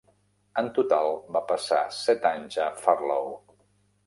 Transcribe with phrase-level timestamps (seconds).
[0.61, 3.31] En total va passar set anys a Farlow.